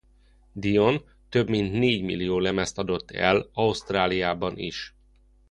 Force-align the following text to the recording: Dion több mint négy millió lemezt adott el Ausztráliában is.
Dion 0.55 1.03
több 1.29 1.49
mint 1.49 1.71
négy 1.73 2.03
millió 2.03 2.39
lemezt 2.39 2.77
adott 2.77 3.11
el 3.11 3.49
Ausztráliában 3.53 4.57
is. 4.57 4.95